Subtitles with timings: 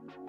[0.00, 0.28] 你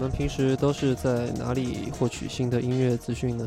[0.00, 3.46] 们平时都是在哪里获取新的音乐资讯呢？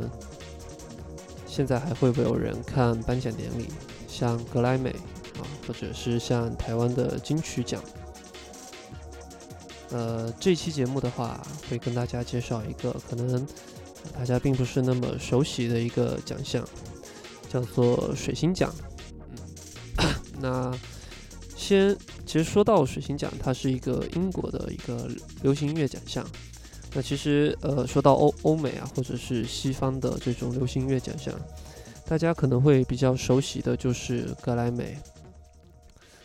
[1.48, 3.68] 现在还会不会有人看颁奖典礼，
[4.08, 4.92] 像格莱美
[5.40, 7.82] 啊，或者是像台湾的金曲奖？
[9.90, 11.40] 呃，这期节目的话，
[11.70, 13.48] 会跟大家介绍一个可能
[14.18, 16.64] 大家并不是那么熟悉的一个奖项，
[17.50, 18.74] 叫做水星奖。
[19.98, 20.10] 嗯，
[20.40, 20.72] 那
[21.64, 25.10] 先，其实说到水星奖，它是一个英国的一个
[25.42, 26.28] 流行音乐奖项。
[26.94, 31.34] 那其实，呃，说到欧欧美啊，或者是西方的这种流行音乐奖项，
[32.06, 34.98] 大家可能会比较熟悉的就是格莱美。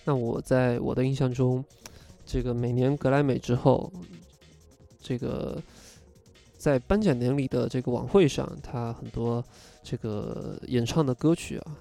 [0.05, 1.65] 那我在我的印象中，
[2.27, 3.93] 这个每年格莱美之后，
[5.01, 5.63] 这个
[6.59, 9.43] 在颁奖典礼的这个晚会上，它很多
[9.83, 11.77] 这个演唱的歌曲啊，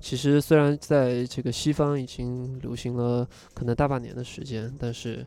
[0.00, 5.26] 其实虽然在这个西方已经流行了可能大半年的时间，但是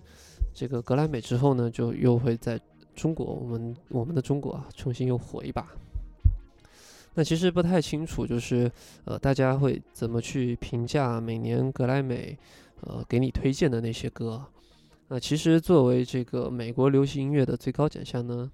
[0.53, 2.59] 这个格莱美之后呢，就又会在
[2.95, 5.67] 中国，我们我们的中国啊，重新又火一把。
[7.15, 8.71] 那其实不太清楚，就是
[9.03, 12.37] 呃，大家会怎么去评价每年格莱美
[12.81, 14.45] 呃给你推荐的那些歌？
[15.07, 18.49] 那其实作为这个美国流行音乐的最高奖项呢，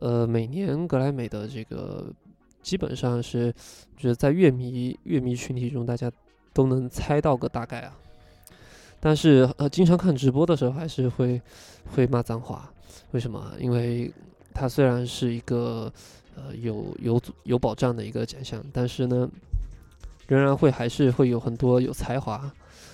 [0.00, 2.06] 呃，每年格莱美的这个
[2.62, 3.52] 基本上是，
[3.96, 6.10] 就是在乐迷乐迷群体中，大家
[6.52, 7.96] 都能猜到个大概啊。
[9.00, 11.42] 但是呃，经常看直播的时候，还是会
[11.94, 12.72] 会骂脏话。
[13.10, 13.52] 为什么？
[13.58, 14.12] 因为
[14.54, 15.92] 它虽然是一个
[16.36, 19.28] 呃有有有保障的一个奖项，但是呢，
[20.28, 22.48] 仍然会还是会有很多有才华，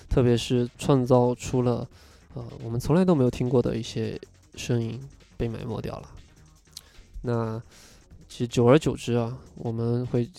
[0.09, 1.87] 特别是创造出了
[2.33, 4.19] 呃我们从来都没有听过的一些
[4.55, 4.99] 声音
[5.37, 6.09] 被埋没掉了。
[7.21, 7.61] 那
[8.29, 10.29] 其实久而久之啊，我们会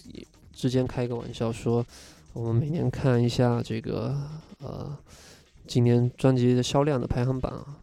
[0.54, 1.84] 之间开一个玩笑说，
[2.32, 4.16] 我们每年看一下这个
[4.60, 4.96] 呃
[5.66, 7.76] 今年专辑的销量的排行榜啊。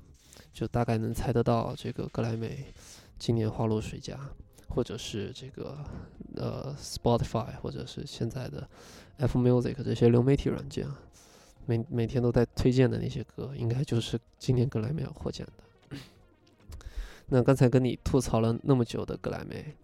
[0.54, 2.66] 就大概能猜得到，这个格莱美
[3.20, 4.20] 今年花落谁家，
[4.70, 5.78] 或者是这个
[6.36, 8.68] 呃 Spotify，或者是现在的
[9.18, 11.00] F Music 这些流媒体软件啊，
[11.68, 15.98] 每每天都在推荐的那些歌，应该就是今年格莱美要获奖的。
[17.30, 19.76] 那刚才跟你吐槽了那么久的格莱美，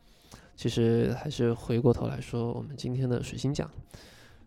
[0.63, 3.69] 其实还是回过头来说，我们今天的水星奖。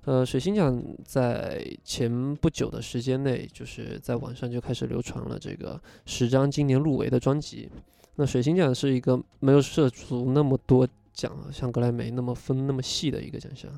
[0.07, 7.69] 呃，水星奖在前不久的时间内，就是在网上就开始流传了这个十张今年入围的专辑。
[8.15, 13.71] 那水星奖是一个没有涉足那么多奖，像格莱美那么分那么细的一个奖项，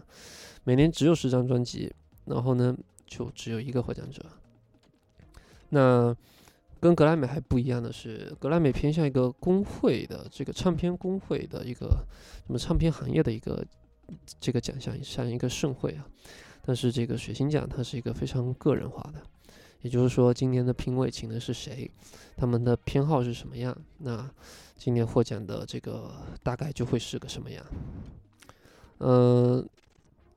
[0.62, 1.92] 每年只有十张专辑，
[2.26, 2.72] 然后呢
[3.04, 4.24] 就只有一个获奖者。
[5.70, 6.14] 那
[6.80, 12.04] 跟格莱美还不一样的是，格莱美偏向一个工会的这个唱片工会的一个
[12.46, 13.64] 什么唱片行业的一个。
[14.40, 16.06] 这个奖项像一个盛会啊，
[16.62, 19.20] 但是这个水星奖它是一个非常个人化的，
[19.82, 21.90] 也就是说今年的评委请的是谁，
[22.34, 24.26] 他们的偏好是什么样，那
[24.78, 26.10] 今年获奖的这个
[26.42, 27.62] 大概就会是个什么样。
[29.00, 29.68] 嗯，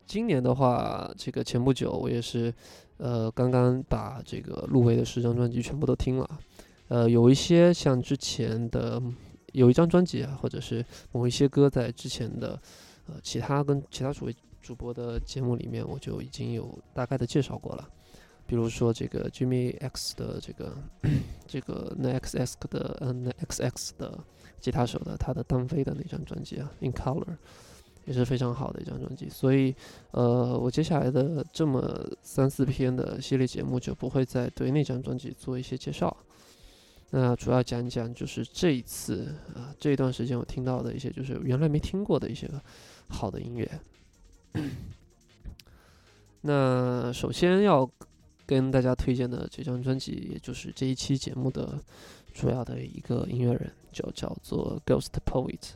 [0.05, 2.53] 今年的话，这个前不久我也是，
[3.01, 6.39] 呃，刚刚把这个入围的十张专辑全部都听了，
[6.87, 9.01] 呃，有一些像之前的
[9.53, 12.57] 有一张专辑啊，或者是某一些歌在之前的。
[13.07, 17.89] 呃，其他跟其他主位主播的节目里面，我就已经有大概的介绍过了。
[18.45, 20.77] 比如说这个 Jimmy X 的这个
[21.47, 24.23] 这个 n X X 的嗯 n X X 的
[24.59, 27.35] 吉他手的他的单飞的那张专辑啊，In Color
[28.05, 29.29] 也是非常好的一张专辑。
[29.29, 29.75] 所以
[30.11, 36.15] 呃，我接下来的这么三四篇的系列节目就不会再对那张专辑做一些介绍。
[37.11, 42.49] 那主要讲讲就是这一次啊这一段时间我听到的一些就是原来没听过的一些。
[43.13, 43.69] 好的音乐。
[46.39, 47.85] 那首先要
[48.45, 51.77] 跟大家推荐的这张专辑，也就是这一期节目的
[52.33, 55.71] 主要的一个音乐人，就叫做 Ghost Poet。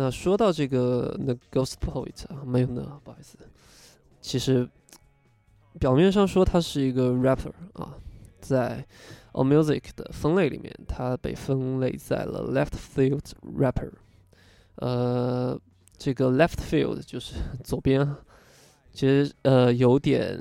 [0.00, 3.36] 那说到这个 The Ghost Poet 啊，没有呢，不好意思。
[4.20, 4.68] 其实
[5.80, 7.96] 表面上说他是一个 rapper 啊，
[8.40, 8.86] 在
[9.32, 13.24] All Music 的分类里面，他被分类在了 Left Field
[13.58, 13.90] Rapper。
[14.76, 15.60] 呃，
[15.96, 17.34] 这个 left field 就是
[17.64, 18.14] 左边，
[18.92, 20.40] 其实呃有点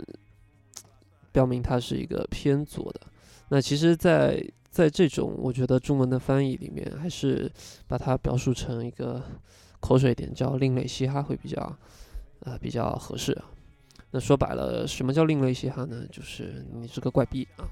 [1.32, 3.02] 标明它是一个偏左的。
[3.50, 4.40] 那其实，在
[4.78, 7.52] 在这种我觉得中文的翻译里面，还是
[7.88, 9.20] 把它表述成一个
[9.80, 11.78] 口水点，叫另类嘻哈会比较
[12.42, 13.46] 呃比较合适啊。
[14.12, 16.06] 那说白了，什么叫另类嘻哈呢？
[16.12, 17.66] 就是你是个怪逼啊。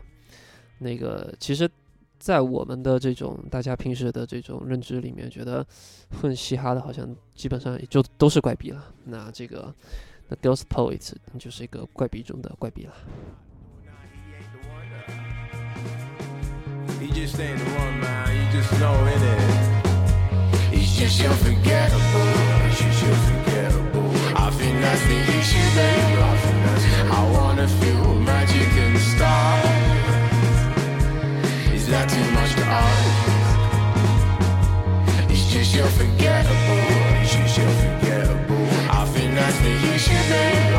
[0.79, 1.69] 那个其实。
[2.17, 5.63] 在我们的这种大家平时的这种认知里面，觉得
[6.09, 8.83] 混嘻哈的好像基本上也就都是怪逼了。
[9.03, 9.71] 那这个
[10.29, 12.93] 那 Ghost Poets 就是一个怪逼中的怪逼了。
[16.99, 18.35] He just ain't the one, man.
[18.35, 19.67] You just know it is.
[20.71, 22.27] He's just unforgettable.
[22.65, 24.11] He's just unforgettable.
[24.35, 26.19] I think that's the issue, babe.
[26.19, 26.55] I.
[27.11, 29.65] I wanna feel magic in the stars.
[31.73, 33.29] Is that too much to ask?
[35.29, 36.81] He's just unforgettable.
[37.19, 38.67] He's just unforgettable.
[38.89, 40.74] I think that's the issue, babe.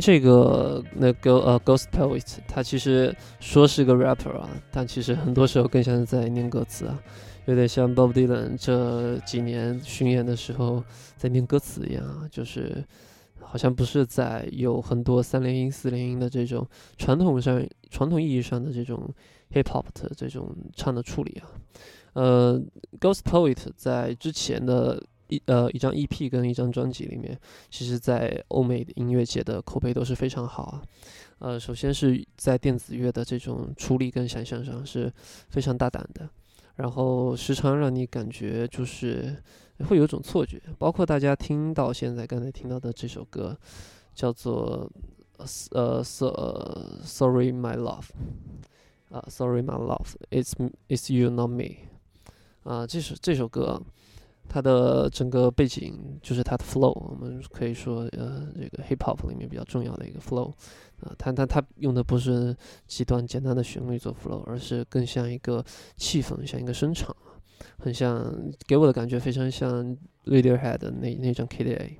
[0.00, 7.02] 这个那个呃，Ghost Poet，他其实说是个 rapper 啊，但其实很多时候更像是在念歌词啊，
[7.46, 10.82] 有点像 Bob Dylan 这几年巡演的时候
[11.16, 12.84] 在念歌词一样啊，就是
[13.40, 16.66] 好像不是在有很多三连音、四连音的这种
[16.96, 19.08] 传统上、传统意义上的这种
[19.52, 21.48] hip hop 的这种唱的处理啊。
[22.14, 22.60] 呃
[23.00, 25.02] ，Ghost Poet 在之前的。
[25.28, 27.38] 一呃一张 EP 跟一张专辑里面，
[27.70, 30.82] 其实，在欧美的音乐界的口碑都是非常好啊。
[31.38, 35.12] 呃，首先是在电子乐的这种处理跟想象上是
[35.50, 36.28] 非常大胆的，
[36.76, 39.36] 然后时常让你感觉就是
[39.88, 40.60] 会有种错觉。
[40.78, 43.56] 包括大家听到现在刚才听到的这首歌，
[44.14, 44.90] 叫做
[45.70, 48.08] 呃 Sorry My Love，
[49.10, 50.54] 啊 Sorry My Love，It's
[50.88, 51.76] It's You Not Me，
[52.64, 53.80] 啊这首这首歌。
[54.48, 60.50] 它的整个背景就是它的 flow，我们可以说，呃，这个 hip hop 里面比较重要的一个 flow，
[61.00, 62.56] 啊，它它它用的不是
[62.86, 65.62] 几段简单的旋律做 flow，而是更像一个
[65.96, 67.14] 气氛，像一个声场，
[67.78, 68.34] 很像，
[68.66, 71.98] 给我的感觉非常像 Radiohead 的那那张 KDA。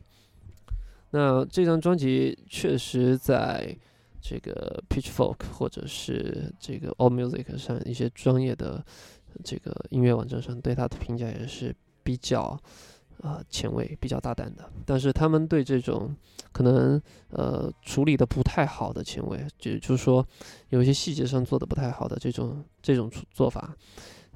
[1.11, 3.77] 那这张专辑确实在
[4.23, 8.85] 这个 Pitchfork 或者是这个 All Music 上一些专业的
[9.45, 11.77] 这个音乐网站上对它的评价也是。
[12.09, 12.59] 比较，
[13.21, 16.17] 呃，前卫、比较大胆的，但是他们对这种
[16.53, 20.27] 可能呃处理的不太好的前卫，就就是说
[20.71, 23.77] 有一些细节上做的不太好的这种这种做法，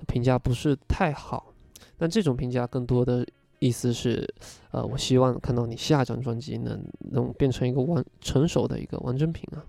[0.06, 1.54] 评价不是太好。
[1.96, 3.26] 但这种评价更多的
[3.58, 4.28] 意思是，
[4.70, 9.64] 呃，我希望看到你下张专辑能能变成一个完成熟的一个完整品啊。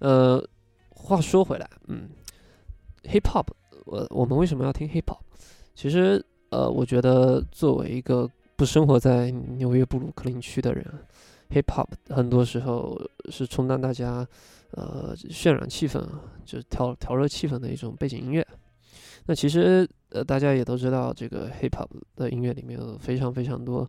[0.00, 0.44] 呃，
[0.90, 2.08] 话说回来，嗯
[3.04, 3.46] ，hip hop，
[3.84, 5.20] 我我们为什么要听 hip hop？
[5.72, 6.26] 其实。
[6.56, 8.26] 呃，我觉得作为一个
[8.56, 10.82] 不生活在纽约布鲁克林区的人
[11.50, 12.98] ，hip hop 很多时候
[13.28, 14.26] 是充当大家
[14.70, 16.02] 呃渲染气氛，
[16.46, 18.46] 就是调调热气氛的一种背景音乐。
[19.26, 23.86] 那其实呃大家也都知道，这个 hip hop 的音乐里面有非常非常多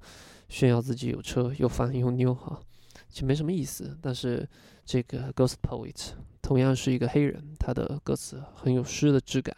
[0.50, 2.60] 炫耀自己有车有房有妞哈，
[3.08, 3.98] 其实没什么意思。
[4.02, 4.46] 但是
[4.84, 6.10] 这个 Ghost Poet
[6.42, 9.56] 同样是一个黑人，他的歌词很有诗的质感。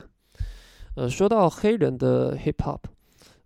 [0.95, 2.79] 呃，说到黑人的 hip hop，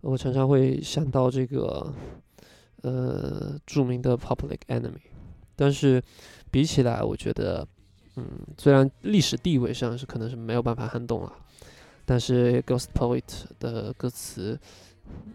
[0.04, 1.90] 我常常会想到这个
[2.82, 5.00] 呃著名的 Public Enemy，
[5.56, 6.02] 但是
[6.50, 7.66] 比起来，我觉得，
[8.16, 8.24] 嗯，
[8.58, 11.32] 虽然历史地位上是可能是没有办法撼动了，
[12.04, 13.22] 但是 Ghost Poet
[13.58, 14.60] 的歌词，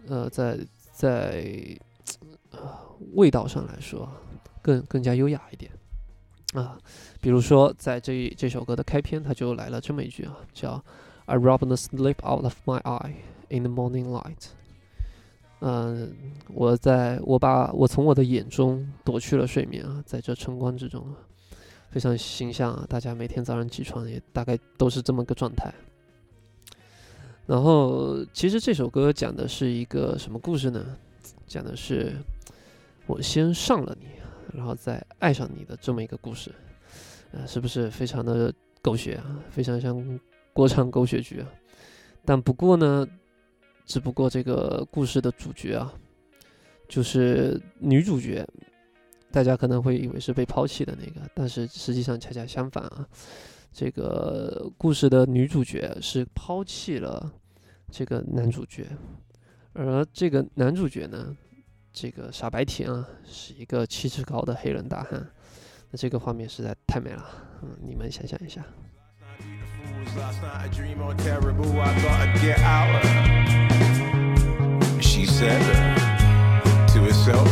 [0.06, 0.58] 呃，在
[0.92, 1.76] 在
[2.52, 2.60] 呃
[3.14, 4.08] 味道上来说，
[4.62, 5.72] 更更加优雅一点
[6.54, 6.78] 啊。
[7.20, 10.82] 比如说，在这这首歌的开篇，他就来了这么一句啊，叫。
[11.26, 13.12] I robbed the sleep out of my eye
[13.50, 14.48] in the morning light。
[15.60, 16.14] 嗯，
[16.48, 21.16] 我在我把我从我的眼中夺去了睡眠啊，在这晨光之中啊，
[21.90, 22.86] 非常形象啊。
[22.88, 25.72] 大家每天早上起床也大概都是这么个状态。
[27.46, 30.96] 然后，其实这首歌讲的是一个什么故事呢？
[31.46, 32.12] 讲的是
[33.06, 34.06] 我先上了你，
[34.52, 36.50] 然后再爱上你的这么一个故事。
[37.32, 39.40] 呃，是不是非常的狗血啊？
[39.50, 40.20] 非常像。
[40.52, 41.46] 国产狗血剧啊，
[42.24, 43.06] 但不过呢，
[43.90, 45.92] 只不过这个故事的主角啊，
[46.88, 48.46] 就是女主角，
[49.32, 53.04] 大家可能会以为是被抛弃的那个，但是实际上恰恰相反啊，
[53.72, 57.32] 这个故事的女主角是抛弃了
[57.90, 58.86] 这个男主角，
[59.72, 61.36] 而这个男主角呢，
[61.92, 65.28] 这个傻白甜啊，是一个气质高的黑人大汉。
[65.90, 67.28] 那这个画面实在太美了，
[67.62, 68.64] 嗯，你们想象一下。
[75.40, 77.48] To herself,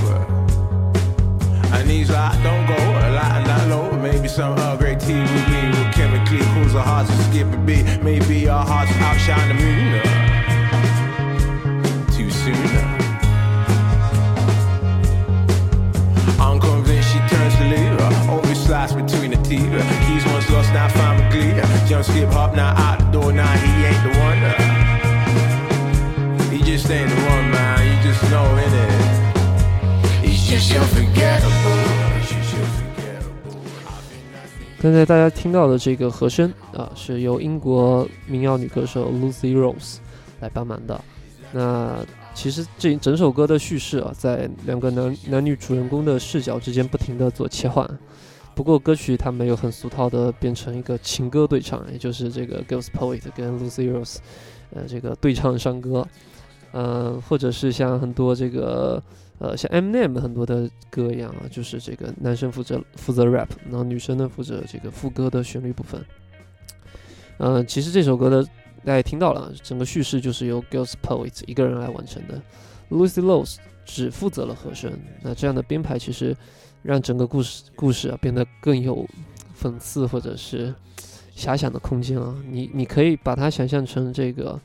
[1.72, 3.90] and he's like, don't go like that low.
[3.92, 7.56] Maybe some Earl Grey tea with me will chemically cause our hearts to skip a
[7.56, 7.86] beat.
[8.02, 10.02] Maybe our hearts outshine the moon.
[12.12, 12.56] Too soon.
[16.38, 17.98] I'm convinced she turns to leave.
[18.28, 19.72] Always slice between the teeth.
[20.04, 21.54] Keys once lost, now found with glee.
[21.88, 23.32] Jump, skip, hop, now out the door.
[23.32, 24.38] Now he ain't the one.
[26.52, 27.47] He just ain't the one,
[34.80, 39.96] 刚才大家听到的这个和声啊，是由英国民谣女歌手 Lucy Rose
[40.40, 40.98] 来帮忙的。
[41.52, 41.98] 那
[42.32, 47.86] 其实这整首歌的叙事啊，在两个男男女主人公的视角之间不停的做切换。
[48.54, 54.16] 不过歌曲它没有很俗套的变成一个情歌对唱，也就是这个 Ghost Poet 跟 Lucy Rose，
[54.74, 56.06] 呃，这个对唱山歌，
[56.72, 59.02] 呃，或者是像很多这个
[59.38, 66.04] 呃像 M NEM 很多的歌一样啊，就是这个男生负责负责 rap，然后女生呢负责这个副歌的旋律部分。
[67.38, 72.40] 嗯，其实这首歌的大家也听到了，整个叙事就是由 Ghost Poet 一个人来完成的
[72.90, 74.92] ，Lucy Rose 只负责了和声。
[75.22, 76.36] 那这样的编排其实。
[76.80, 79.04] 让整个故事故事啊变得更有
[79.60, 80.72] 讽刺或者是
[81.36, 82.32] 遐想的空间啊！
[82.48, 84.58] 你你可以把它想象成这个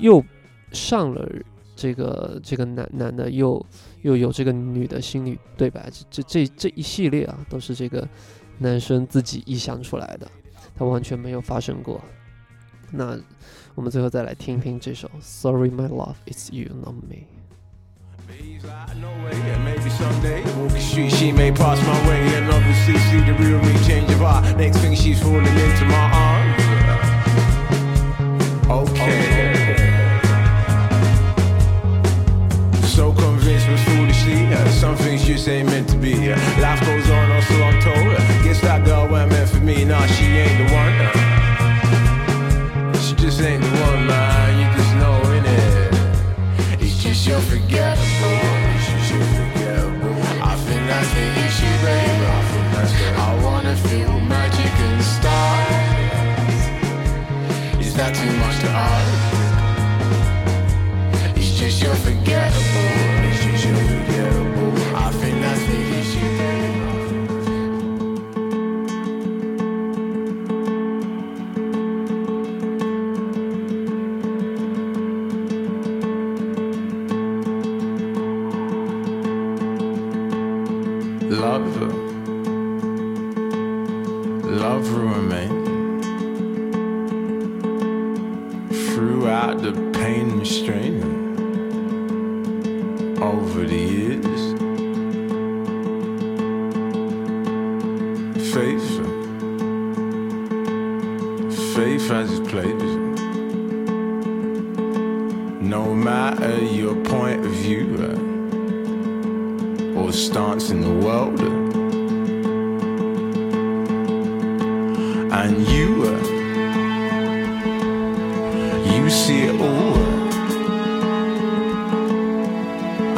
[0.00, 0.24] 又
[0.72, 1.28] 上了
[1.74, 3.64] 这个这个男男的，又
[4.02, 8.08] 又有这个女的心理对白，这这这一系列啊都是这个
[8.58, 10.30] 男生自己臆想出来的，
[10.76, 12.00] 他完全没有发生过。
[12.90, 13.18] 那
[13.74, 17.16] 我们最后再来听听这首《Sorry My Love It's You Not Me》。
[18.28, 20.42] He's like, no way, yeah, maybe someday.
[20.58, 24.20] Walking street, she may pass my way, and obviously see the real me change of
[24.20, 24.56] heart.
[24.56, 26.62] Next thing, she's falling into my arms.
[28.90, 29.81] Okay.
[32.94, 34.01] So convinced, but foolishly,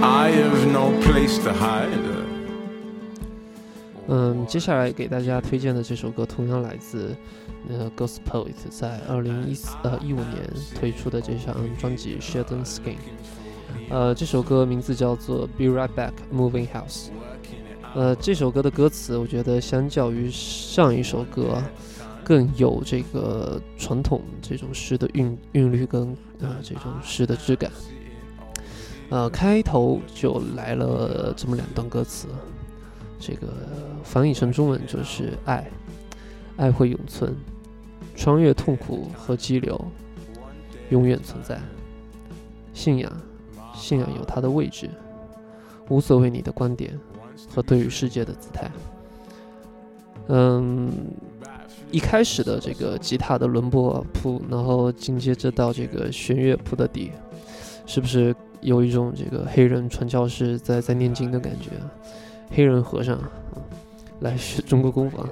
[0.02, 1.88] i have no place to hide.
[4.06, 7.16] 嗯，接下来给大家推荐的这首歌同样来自
[7.96, 12.80] Ghost Poet 在二零一四呃一五年推出的这张专辑《Sheldon Skin》。
[13.88, 17.06] 呃，这首歌名字叫做《Be Right Back Moving House》。
[17.94, 21.62] 呃，这首歌的歌词，我觉得相较于上一首歌，
[22.24, 27.70] 更有这个传统这种诗的韵韵律跟呃这种诗的质感。
[29.10, 32.26] 呃，开头就来了这么两段歌词，
[33.20, 33.48] 这个
[34.02, 35.70] 翻译成中文就是“爱，
[36.56, 37.36] 爱会永存，
[38.16, 39.78] 穿越痛苦和激流，
[40.88, 41.60] 永远存在。
[42.72, 43.12] 信仰，
[43.74, 44.88] 信仰有它的位置，
[45.90, 46.98] 无所谓你的观点
[47.54, 48.70] 和对于世界的姿态。”
[50.28, 50.90] 嗯，
[51.94, 57.12] 一开始的这个吉他的轮播铺，然后紧接着到这个弦乐铺的底，
[57.86, 61.70] 是不是有一种这个黑人传教士在在念经的感觉？
[62.50, 63.30] 黑人和尚、啊、
[64.18, 65.28] 来学中国功夫啊。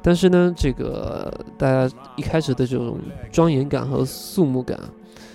[0.00, 2.96] 但是呢，这个大家一开始的这种
[3.32, 4.78] 庄严感和肃穆感，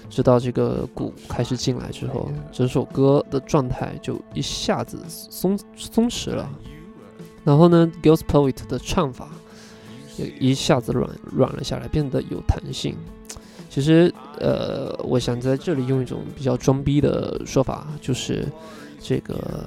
[0.10, 6.50] 直到这个鼓开始进来之后，整首歌的状态就一下子松松弛了。
[7.44, 9.28] 然后呢，Girls Poet 的唱法
[10.40, 12.96] 一下子软软了下来，变得有弹性。
[13.70, 18.48] 其实，呃，我想在这里用一种比较装逼的说法，就是
[19.00, 19.64] 这个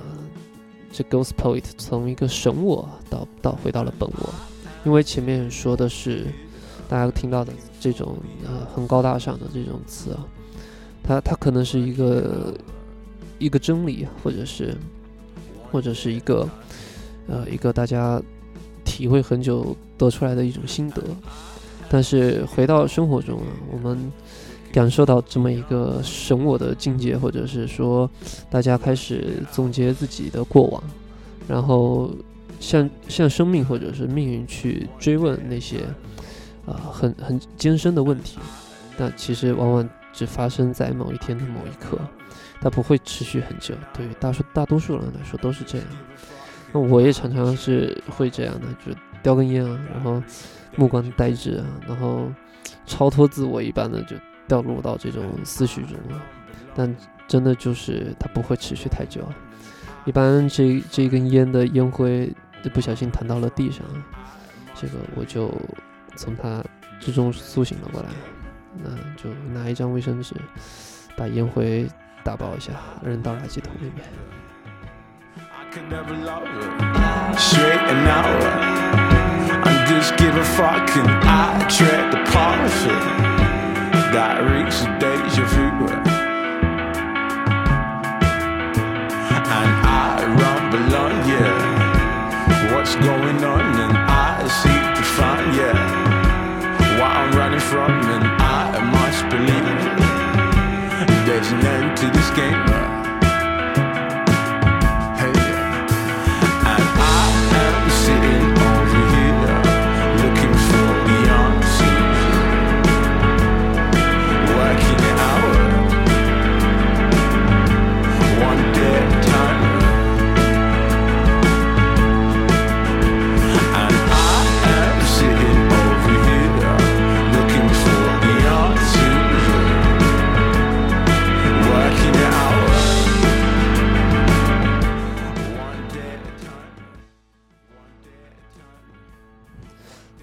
[0.93, 4.35] 这 Ghost poet 从一个神我到到回到了本我，
[4.85, 6.27] 因为前面说的是
[6.89, 10.27] 大家听到的这种呃很高大上的这种词啊，
[11.03, 12.55] 它它可能是一个
[13.39, 14.77] 一个真理，或者是
[15.71, 16.49] 或者是一个。
[17.29, 18.21] 呃，一个大家
[18.93, 21.03] 体会很久得出来的一种心得，
[21.89, 24.13] 但是回到生活中啊，我们
[24.71, 28.09] 感受到这么一个神我的境界，或者是说
[28.51, 30.83] 大家开始总结自己的过往，
[31.49, 32.11] 然后
[32.61, 35.79] 向向生命或者是命运去追问那些
[36.67, 38.39] 啊很很艰深的问题，
[38.99, 41.99] 但其实往往只发生在某一天的某一刻，
[42.61, 43.75] 它不会持续很久。
[43.95, 45.87] 对于大数大多数人来说都是这样。
[46.73, 50.23] 那我也常常是会这样的，就叼根烟啊，然后
[50.77, 52.31] 目光呆滞啊，然后
[52.87, 54.17] 超脱自我一般的就
[54.49, 56.23] 掉入到这种思绪中了。
[56.75, 56.95] 但
[57.29, 59.27] 真的就是它不会持续太久，
[60.05, 62.33] 一般这这根烟的烟灰
[62.73, 63.85] 不小心弹到了地上，
[64.75, 65.53] 这个我就
[66.17, 66.65] 从它
[66.99, 68.09] 之中苏醒了过来，
[68.83, 70.35] 那就拿一张卫生纸
[71.17, 71.87] 把烟灰
[72.25, 72.73] 打包一下，
[73.05, 74.05] 扔到垃圾桶里面。
[75.73, 77.39] Could never love her.
[77.39, 78.43] Straighten out.
[79.67, 82.85] I'm just give a fuck and I tread the path
[84.13, 86.12] that reaches deja vu.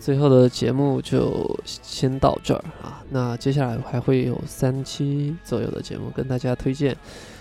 [0.10, 6.98] 最后的节目就先到这儿啊，那接下来还会有三期左右的节目跟大家推荐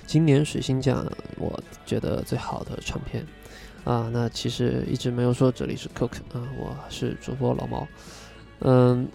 [0.07, 3.27] 今年水星奖我觉得最好的唱片
[3.85, 4.11] 啊。
[4.13, 7.89] 那其实一直没有说这里是 Cook 啊，我是主播老毛。
[8.59, 9.09] 嗯，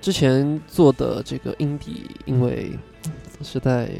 [0.00, 2.72] 之前做的这个 indie，因为
[3.42, 3.90] 实在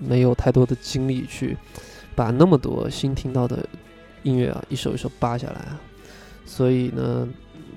[0.00, 1.56] 没有太多的精力去
[2.16, 3.64] 把那么多新听到的
[4.24, 5.80] 音乐啊一首一首扒下来啊，
[6.44, 7.28] 所以呢。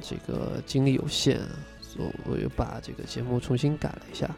[0.01, 1.39] 这个精力有限，
[1.81, 4.29] 所以我又把这个节目重新改了一下。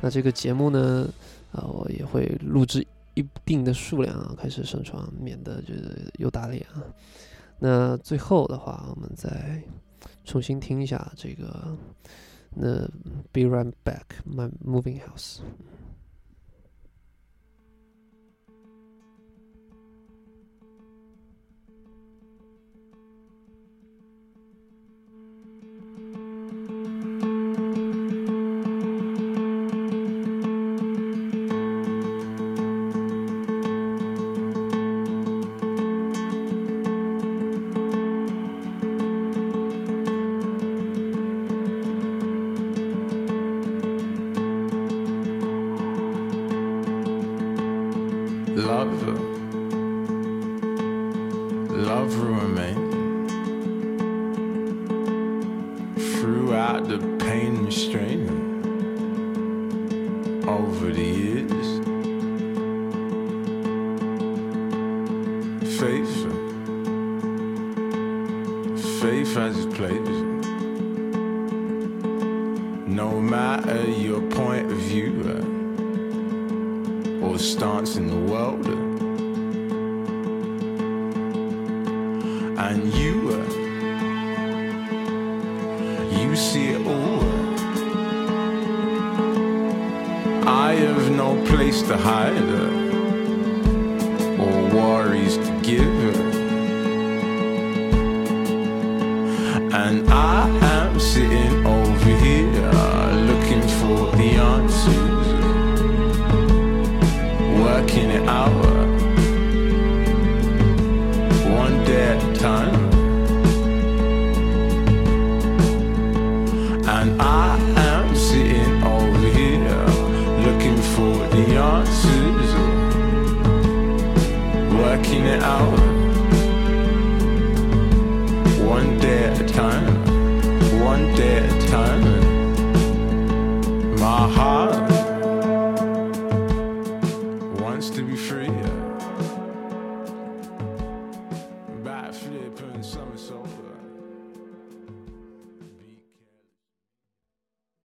[0.00, 1.08] 那这个节目呢，
[1.52, 6.82] 啊，我也会录制一定的数量啊，开始上传，免得就是又打脸啊。
[7.58, 9.62] 那最后的话，我们再
[10.24, 11.76] 重新听一下这个，
[12.50, 12.86] 那
[13.32, 15.38] Be Right Back My Moving House。
[73.74, 75.42] your point of view uh,
[77.26, 78.66] or stance in the world.
[78.66, 78.72] Uh,
[82.66, 83.44] and you, uh,
[86.18, 87.22] you see it all.
[90.48, 92.67] I have no place to hide.